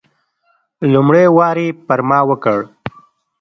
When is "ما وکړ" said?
2.09-2.59